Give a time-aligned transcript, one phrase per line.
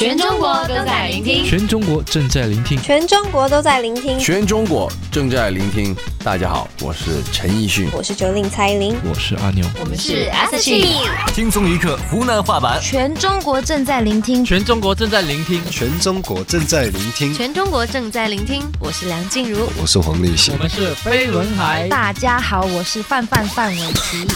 [0.00, 5.94] 全中国都在聆听，全中国正在聆听，全中国都在聆听，全中国正在聆听。
[6.24, 11.34] 大家好，我是陈奕迅，我是九令蔡依林，我是阿牛，我们是 S H。
[11.34, 18.62] 轻松一刻湖南话版，全中国正在聆听，全中国正在聆听，全中国正在聆听，全中国正在聆听。
[18.78, 21.86] 我是梁静茹，我是黄立行，我们是飞轮海。
[21.88, 24.26] 大家好，我是范范范玮琪。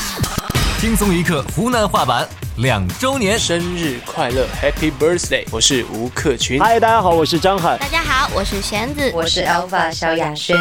[0.78, 2.28] 轻松一刻湖南话版
[2.58, 5.44] 两周年生日快乐，Happy Birthday！
[5.50, 6.60] 我是吴克群。
[6.60, 7.76] 嗨，大家好，我是张翰。
[7.80, 10.56] 大家好，我是弦子，我是 Alpha 萧亚轩。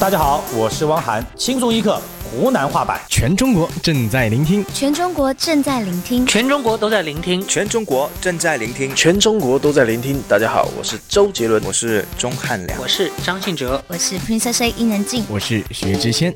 [0.00, 1.24] 大家好，我是汪涵。
[1.36, 10.20] 轻松一刻湖南话版，全中国正在聆听，全中国正在聆听，全中国都在聆听，全中国正在聆听，全中国都在聆听。
[10.28, 16.34] 大家好，我是周杰伦，我是钟汉良，我是张信哲，我是 Princess A 伊能静，我是薛之谦。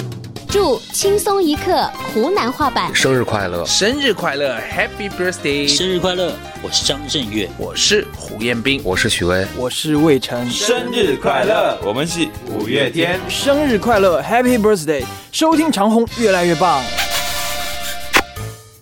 [0.59, 3.63] 祝轻松一刻湖南话版生日快乐！
[3.67, 5.69] 生日快乐！Happy Birthday！
[5.69, 6.33] 生日快乐！
[6.63, 10.49] 我是张震岳，我是胡彦斌，我是许巍，我是魏晨。
[10.49, 11.79] 生日快乐！
[11.85, 13.21] 我们是五月天。
[13.29, 15.05] 生日快乐！Happy Birthday！
[15.31, 16.83] 收听长虹越来越棒。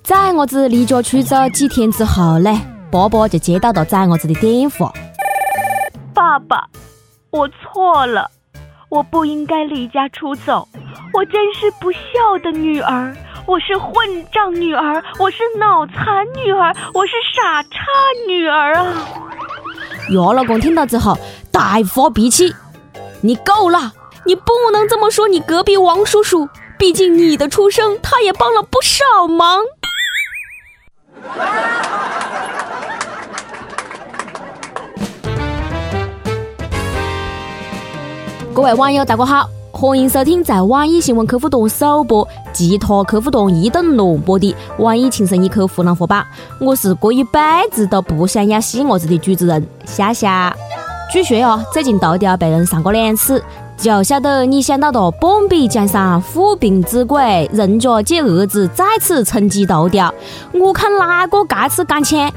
[0.04, 2.56] 在我子离家出走几天之后呢，
[2.88, 4.92] 爸爸就接到了崽我子的电话。
[6.14, 6.68] 爸爸，
[7.30, 8.30] 我错了，
[8.88, 10.68] 我不应该离家出走。
[11.14, 11.98] 我真是不孝
[12.42, 17.68] 的女儿，我是混账女儿，我是脑残女儿，我是傻叉
[18.26, 18.92] 女儿啊！
[20.10, 21.16] 姚老公听到之后
[21.52, 22.52] 大发脾气
[23.22, 23.92] ：“你够了！
[24.24, 29.62] 你不能这么说你隔壁王叔叔，毕竟你的出生他也帮了不少忙。”
[38.52, 39.48] 各位网友，大家好。
[39.76, 46.24] 欢迎收听在网易新闻客户端首播、其他客户端一等乱播的《网易轻松一刻湖南话版》。
[46.64, 47.40] 我是过一辈
[47.72, 50.54] 子都不想要细伢子的主持人夏夏。
[51.12, 53.42] 据说哦，最近头条被人上过两次，
[53.76, 60.14] 就晓得你想到的半壁江山、富平之鬼、人家借儿子再次冲击头条。
[60.52, 62.32] 我看哪个这次敢抢？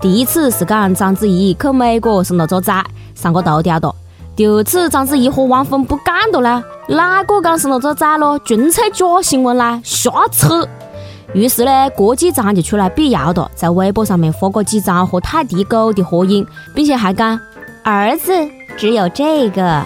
[0.00, 2.82] 第一次是讲章子怡去美国生了个崽，
[3.14, 3.94] 上过头条的。
[4.34, 6.64] 第二次，章子怡和汪峰不干了呢？
[6.88, 8.38] 哪个刚生了个崽咯？
[8.44, 10.66] 纯粹假新闻啦，瞎扯！
[11.34, 17.38] 于是呢，郭继昌就出来辟谣了，在微博上面发过几张和泰迪狗的合影，并且还讲
[17.82, 18.32] 儿子
[18.78, 19.84] 只有这个，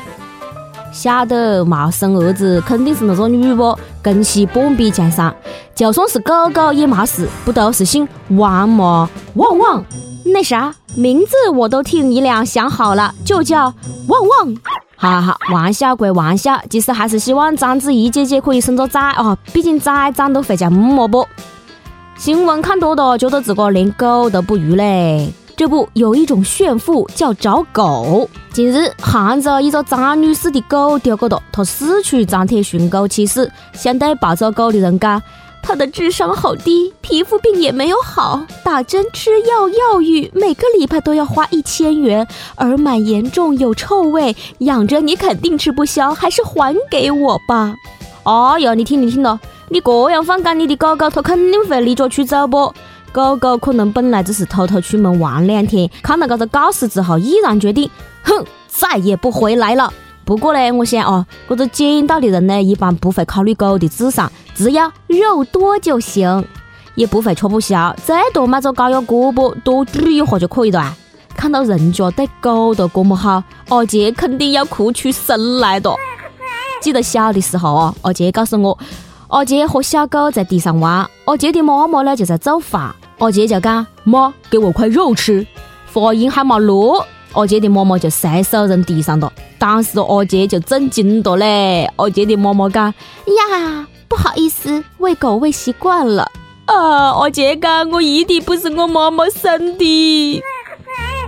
[0.92, 3.76] 晓得没生儿子肯定是那个女不？
[4.00, 5.34] 恭喜半壁江山！
[5.74, 9.10] 就算是狗狗也没事，不都是姓汪吗？
[9.34, 9.84] 汪汪！
[10.24, 13.74] 那啥，名字我都替你俩想好了，就叫
[14.06, 14.54] 旺旺。
[15.02, 21.26] 好好好，玩笑归玩笑，其实还是希望章子怡姐姐可以生个崽啊，毕竟崽长得会叫么不？
[22.16, 25.32] 新闻看多了，觉得自个连狗都不如嘞。
[25.56, 28.30] 这不，有一种炫富叫找狗。
[28.52, 35.20] 近日，杭州一个张女士的狗丢个了，她四处张贴寻狗启事，想对抱走狗的人讲。
[35.62, 47.74] 他的智商好低，皮肤病也没有好，打针吃药药浴每个礼拜都要花一千元，耳螨严重有臭味，养着你肯定吃不消，还是还给我吧。
[48.24, 52.74] 哎呀，你听你听咯，你这样放赶你的狗狗，它肯定会离家出走不？
[53.12, 57.88] 狗狗可能本来只是偷偷出门玩两天，看到这个告示之后，毅然决定，
[58.24, 59.92] 哼，再也不回来了。
[60.24, 66.44] 不过呢，我想哦，这个捡到的人呢，一般不会考虑狗的智商，只要肉多就行，
[66.94, 70.96] 也不会吃不消，最多买个高压锅巴多煮一下就可以了。
[71.34, 75.92] 看到人家对狗都这么好，阿杰肯定要哭出声来的。
[76.80, 78.78] 记得小的时候啊，阿杰告诉我，
[79.28, 85.46] 阿杰和小狗在地上玩，阿杰的妈妈呢就在做饭，阿杰就讲妈，给我块肉吃，
[85.86, 87.06] 发音还没落。
[87.32, 91.90] 阿杰的妈妈就随手扔地上了，当时阿杰就震惊了嘞。
[91.96, 92.86] 阿杰的妈妈讲
[93.26, 96.30] ：“呀，不好意思，喂狗喂习惯了。”
[96.66, 100.42] 啊，阿杰讲：“我一定不是我妈妈生的。”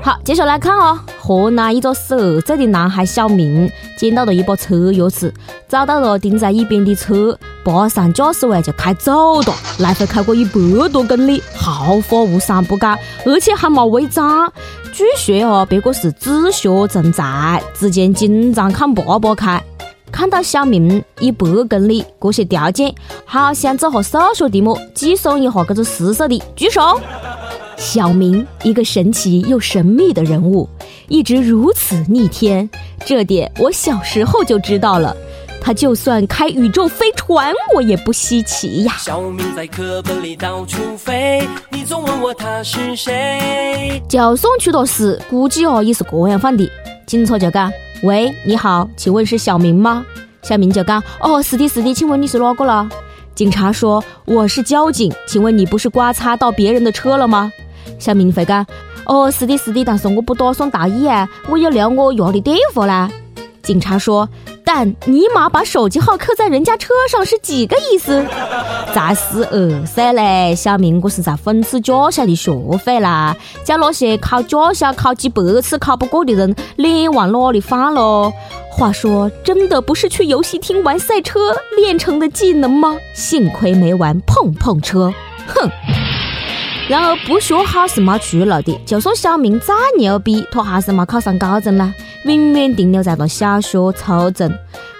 [0.02, 5.32] 好，接下来看哦，河南一个十二岁的男孩小明捡到了一把车钥匙，
[5.66, 14.52] 找到了停在一边的车，爬上驾驶位就开走了，来回开过一百多公里，毫发无伤不改，而且还没违章。
[14.94, 19.60] 据说哦，别个是自学成才，之前经常看爸爸开。
[20.12, 22.94] 看到小明一百公里这些条件，
[23.24, 27.00] 好想做下数学题目，计算一下这个实数的，举手。
[27.76, 30.68] 小明，一个神奇又神秘的人物，
[31.08, 32.70] 一直如此逆天，
[33.04, 35.16] 这点我小时候就知道了。
[35.64, 38.92] 他就算开宇宙飞船，我也不稀奇呀。
[38.98, 44.02] 小明在课本里到处飞，你总问我他是谁？
[44.06, 46.70] 就算出了事，估计哦也是这样放的。
[47.06, 47.72] 警察就讲
[48.04, 50.04] ：“喂，你好，请问是小明吗？”
[50.44, 52.86] 小明就讲：“哦，是的，是的，请问你是哪个了？”
[53.34, 57.50] 警察说：“我是交警，请问你不是刮擦到别人的车了吗？”
[57.98, 58.66] 小明回讲
[59.06, 63.10] ：“哦，是的，是的，但是我不打算大意啊，我要留我压的电话啦。”
[63.64, 64.28] 警察说
[64.62, 68.24] ：“但尼玛把手机号刻在人家车上是几个意思？
[68.94, 73.34] 再是二岁嘞，小明我是在讽刺驾校的学费啦，
[73.64, 78.30] 叫那些考驾校考几百次考不过的人脸往哪里放喽？
[78.70, 81.40] 话说，真的不是去游戏厅玩赛车
[81.76, 82.96] 练成的技能吗？
[83.14, 85.12] 幸亏没玩碰碰车，
[85.48, 85.70] 哼！
[86.86, 91.94] 然而不学好是没出路的，就算小明再牛逼，他还是没考上高中啦。
[92.24, 94.50] 永远停留在了小学、初中，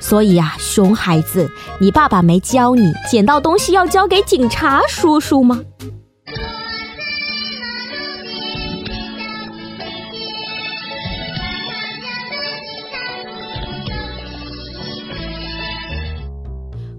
[0.00, 5.60] 所以啊，熊孩子，你爸爸没教你捡到东西要交给警察叔叔吗？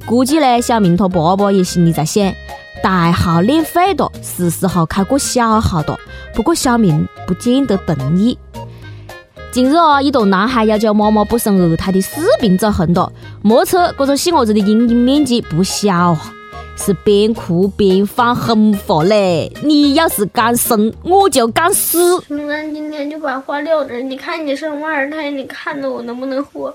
[0.08, 2.34] 估计呢，小明他爸爸也心里在想，
[2.84, 5.98] 大号练废了，是时候开个小号了。
[6.34, 8.38] 不过小明不见得同意。
[9.56, 13.10] 近日啊，一段男孩要求妈妈不生二胎的视频走红了，
[13.42, 16.35] 莫测这个细伢子的阴影面积不小啊！
[16.78, 19.52] 是边哭边放狠话嘞！
[19.64, 22.22] 你要是敢生，我就敢死！
[22.28, 26.74] 那今天就把话撂这，你看你生完二胎，你看着我能不能活？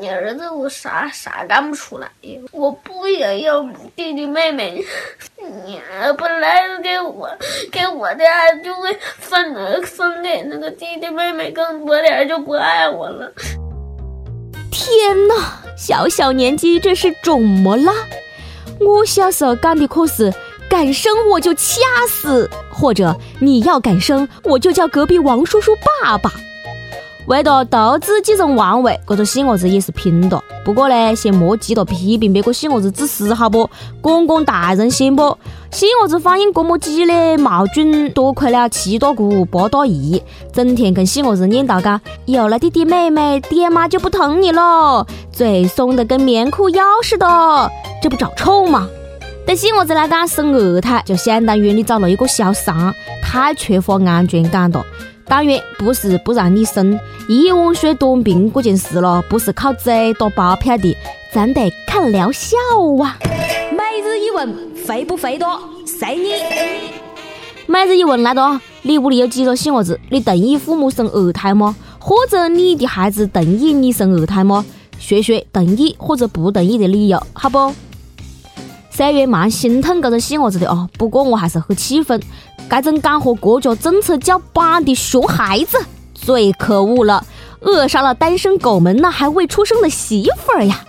[0.00, 2.40] 你儿子我啥啥干不出来呀！
[2.50, 3.62] 我不也要
[3.94, 4.82] 弟弟妹妹？
[5.38, 5.78] 你
[6.16, 7.28] 本来给我
[7.70, 13.30] 给我的爱就会分分给那个弟弟妹妹更多点，就不爱我了。
[14.70, 15.34] 天哪，
[15.76, 17.92] 小小年纪这是肿么了？
[18.80, 20.32] 我小时候干的可是
[20.68, 26.32] 敢生我就掐死，或者你要敢生我就叫隔壁王叔叔爸爸。
[27.26, 30.42] 为了独自继承王位，这个细伢子也是拼的。
[30.64, 33.68] 不过呢，先莫急着批评别个细伢子自私好不？
[34.00, 35.36] 管管大人先不？
[35.70, 40.20] 细伢子反应这么激烈，毛准多亏了七大姑八大姨，
[40.52, 47.70] 整天跟细伢子念叨讲，有了弟弟妹妹，爹妈就不疼你了，嘴松的跟棉裤腰似的，
[48.02, 48.88] 这不找臭吗？
[49.46, 52.92] 对细伢子来讲，生二胎就相当于你找了一个小三，
[53.22, 54.84] 太缺乏安全感了。
[55.26, 56.98] 当然不是不让你生，
[57.28, 60.96] 一碗水端平这件事咯，不是靠嘴打包票的，
[61.32, 62.56] 咱得看疗效
[63.02, 63.18] 啊。
[63.70, 65.58] 每日一问，肥不肥多？
[65.86, 66.32] 随你。
[67.66, 69.98] 每日一问来了，你屋里有几个细伢子？
[70.10, 71.74] 你同意父母生二胎吗？
[71.98, 74.64] 或者你的孩子同意你生二胎吗？
[74.98, 77.72] 说说同意或者不同意的理由，好不？
[78.90, 82.20] 虽然蛮心疼这个细伢子的哦，不过我还是很气愤。
[82.68, 85.78] 这种敢和国家政策叫板的熊孩子
[86.14, 87.24] 最可恶了，
[87.60, 90.80] 扼杀了单身狗们那还未出生的媳妇儿呀！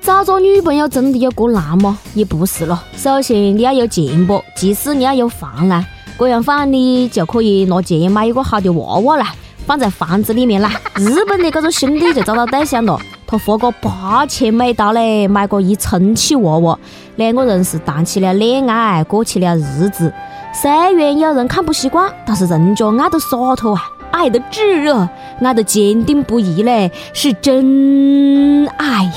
[0.00, 1.98] 找个女朋友真的有这难吗？
[2.14, 2.82] 也不是了。
[2.96, 4.42] 首先你要有钱不？
[4.56, 5.84] 其次你要有房啦，
[6.18, 9.34] 这样放你就可以拿钱买一个好的娃娃啦，
[9.66, 10.70] 放在房子里面啦。
[10.96, 16.78] 日本的这个兄弟就找到对象了，他花个八千美刀嘞买个一充气娃娃，
[17.16, 20.12] 两个人是谈起了恋爱，过起了日子。
[20.54, 25.08] 虽然有人看不习惯，但是人家爱的洒脱啊，爱的炙热，
[25.40, 29.12] 爱的坚定不移嘞，是真爱呀！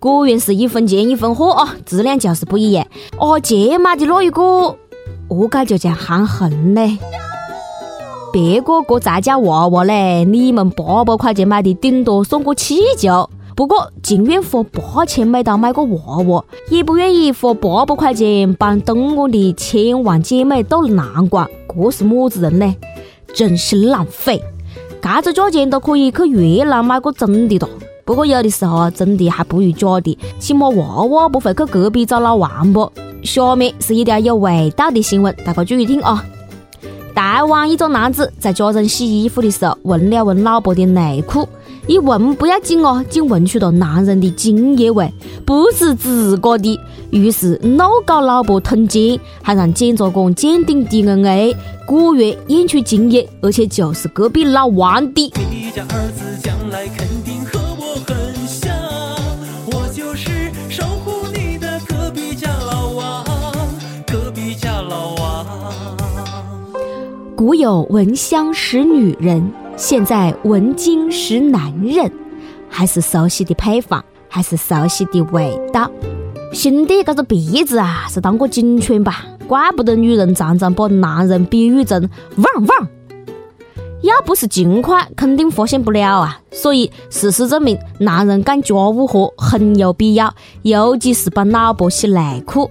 [0.00, 2.86] 果然是一分钱一分货啊，质量就是不一样。
[3.18, 4.76] 阿杰买的那一个，
[5.28, 6.98] 何解就叫韩红嘞？
[8.32, 13.30] 别个这才叫娃娃嘞，你们八百块钱买的，顶多算个气球。
[13.56, 22.74] 不过，情愿花八千美刀买个娃娃，也不愿意花八百块钱帮东莞的千万姐妹渡难关，这是么子人呢？
[23.32, 24.42] 真是浪费！
[25.00, 27.68] 这个价钱都可以去越南买个真的了。
[28.04, 32.92] 不过有的时候啊，真的还不如假的，起码娃娃不会去隔壁找老王不？
[33.22, 36.22] 下面是一条有味道的新闻，大家注意听啊！
[37.14, 41.48] 台湾一个男子在家中洗衣服的时候，闻了闻老婆的内裤。
[41.86, 45.08] 一闻不要紧哦，竟闻出了男人的精液味，
[45.44, 46.78] 不是自个的。
[47.10, 55.32] 于是怒告老婆通奸，还让检察官鉴定 DNA，果然验出精液，而且就是隔壁老王的。
[55.48, 58.74] 你家儿子将来肯定和我很像，
[59.66, 63.24] 我就是守护你的隔壁家老王，
[64.08, 65.46] 隔壁家老王。
[67.36, 69.52] 古有闻香识女人。
[69.76, 72.10] 现在闻精识男人，
[72.66, 75.90] 还是熟悉的配方，还是熟悉的味道。
[76.50, 79.26] 兄弟，这个鼻子啊，是当过警犬吧？
[79.46, 82.88] 怪不得女人常常把男人比喻成汪汪。
[84.00, 86.40] 要不是勤快，肯定发现不了啊。
[86.50, 92.70] 所以事实证明，男人干家务活很有必要，尤其是帮老婆洗内裤。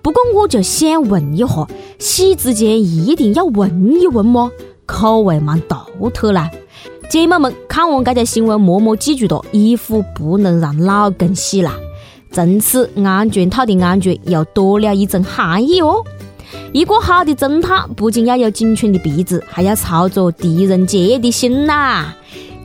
[0.00, 4.50] 不过我就想问一下，洗之前一定要闻一闻吗？
[4.86, 6.50] 口味蛮独特啦。
[7.10, 11.74] 姐妹们，看完这条新闻，默默记住了，衣服不能让老公洗啦。
[12.32, 16.02] 从此，安全套的安全又多了一层含义哦。
[16.72, 22.12] 一个好的侦探不仅要有警犬的鼻子，还要操作狄仁杰的心呐。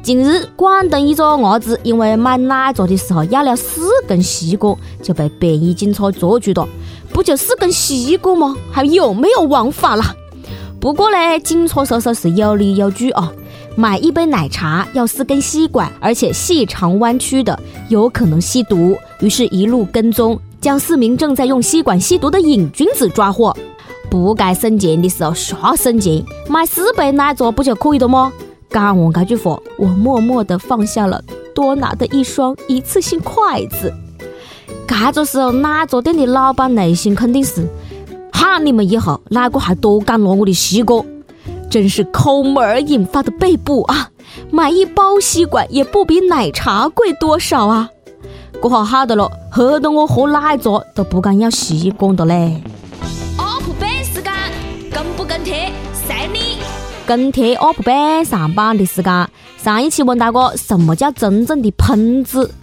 [0.02, 6.68] 近日，广东一个伢子因为买奶茶的时候要了四根西瓜，就被便衣警察捉住了。
[7.14, 8.58] 不就四根西瓜吗？
[8.72, 10.04] 还有没有王法了？
[10.82, 13.32] 不过呢，警察叔叔是有理有据啊。
[13.76, 17.58] 买一杯奶茶要四根吸管，而且细长弯曲的，
[17.88, 18.98] 有可能吸毒。
[19.20, 23.56] 于是，一路跟踪，将四名正在用吸管吸毒的瘾君子抓获。
[24.10, 28.34] 不该省钱的时候瞎省钱，买四杯奶茶不就可以了吗？
[28.72, 31.24] 讲完这句话，我默默地放下了
[31.54, 33.94] 多拿的一双一次性筷子。
[34.88, 37.66] 这个时候，奶茶店的老板内心肯定是
[38.32, 41.04] 喊你们以后哪个还多敢拿我的西瓜？
[41.70, 44.10] 真是抠门儿引发的被捕啊！
[44.50, 47.90] 买一包吸管也不比奶茶贵多少啊！
[48.62, 52.62] 这下好的了，喝得我喝奶茶都不敢要吸管的嘞。
[53.38, 54.34] up 版时间
[54.92, 55.72] 跟不跟贴？
[55.94, 56.58] 随你。
[57.06, 62.54] 跟贴 up 版上班的时间，上一期问大家什么叫真正的喷子？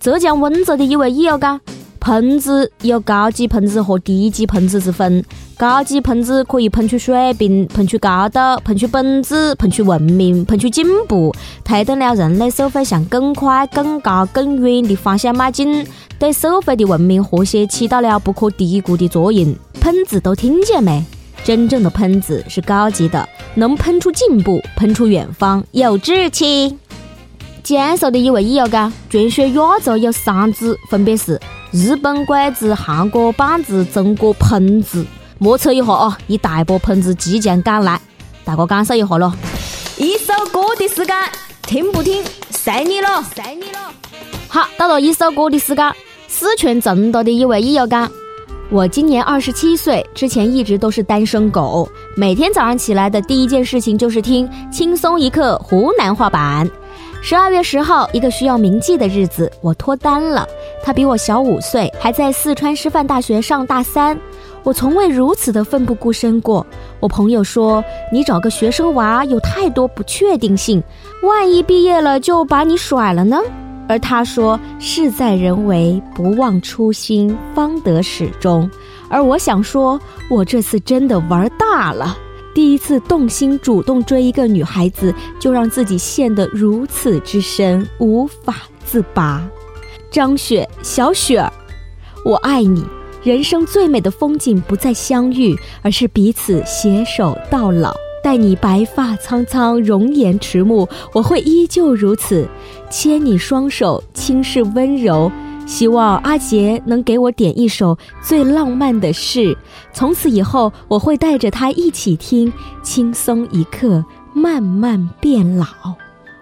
[0.00, 1.60] 浙江温州的一位益友讲。
[2.08, 5.22] 喷子有高级喷子和低级喷子之分。
[5.58, 11.30] 高级喷子可以喷出水平、喷出高度、喷出本质、喷出文明、喷出进步，
[11.62, 15.86] 推动了人类社会向更快、更高、更远的方向迈进，
[16.18, 19.54] 对社会的文明和谐起到了不可低估的作用。
[19.78, 21.04] 喷子都听见没？
[21.44, 26.74] 真正的喷子是高级的，能喷出进步、喷出远方，有志气。
[27.62, 31.38] 江苏的一位益友讲，传说亚洲有三子，分别是。
[31.70, 35.04] 日本鬼子、韩国棒子、中国喷子，
[35.38, 36.16] 莫测一下啊！
[36.26, 38.00] 一大波喷子即将赶来，
[38.42, 39.30] 大家感受一下咯。
[39.98, 41.14] 一首歌的时间，
[41.62, 43.92] 听不听随你了，随你了。
[44.48, 45.92] 好，到了一首歌的时间，
[46.26, 48.10] 四川成都的一位益友讲：
[48.70, 56.66] 我今年二十七岁，之前一直都是单身狗，每天早上起来的第一件事情就是听轻松一刻湖南话版。
[57.20, 60.46] 十二月十号，一个需要铭记的日子，我脱单了。
[60.82, 64.18] 他比我小五岁，还在四川师范大学上大三。
[64.62, 66.64] 我从未如此的奋不顾身过。
[67.00, 70.82] 我朋友说：“你找个学生娃有太多不确定性，
[71.22, 73.38] 万一毕业了就把你甩了呢？”
[73.88, 78.70] 而他说：“事在人为，不忘初心，方得始终。”
[79.10, 82.16] 而我想说，我这次真的玩大了。
[82.54, 89.48] 第一次动心主动追一个女孩子，就让自己陷得如此之深，无法自拔。
[90.10, 91.44] 张雪，小雪，
[92.24, 92.84] 我爱你。
[93.22, 97.94] 人生最美的风景不在相遇，而是彼此携手到老。
[98.22, 102.48] 待你白发苍苍，容颜迟暮，我会依旧如此，
[102.90, 105.30] 牵你双手，轻视温柔。
[105.68, 109.54] 希望阿杰能给我点一首最浪漫的事，
[109.92, 112.50] 从此以后我会带着他一起听，
[112.82, 115.66] 轻松一刻，慢慢变老。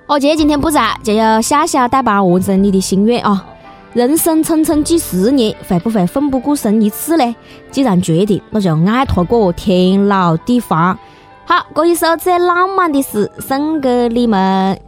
[0.07, 3.45] 阿杰今天不在，就要小小代办完成你的心愿啊！
[3.95, 7.35] 人生匆匆几十年，会不会奋不顾身一次呢？
[7.73, 10.97] 既然决定，那就爱他个天老地方。
[11.45, 14.79] 好，这一首最浪漫的事送给你们。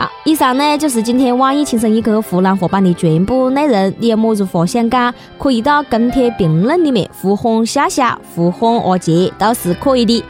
[0.00, 3.94] 好，以上呢就是今天网易轻松一刻湖南话版的全部内容。
[3.98, 10.24] 你有么子话想讲，可以到跟帖评论里面呼唤夏夏、呼唤阿杰都是可以的。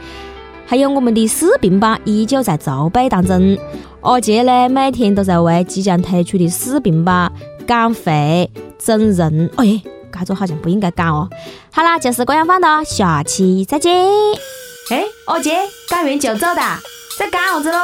[0.65, 3.57] 还有我们的视频版依旧在筹备当中，
[4.01, 7.31] 阿杰呢每天都在为即将推出的视频版
[7.65, 9.49] 减肥整容。
[9.55, 9.81] 哎，
[10.19, 11.29] 这个好像不应该讲哦。
[11.71, 14.05] 好啦，就是这样放的，下期再见。
[14.89, 15.55] 哎，阿杰，
[15.87, 16.61] 讲完就走的，
[17.17, 17.77] 在干啥子喽？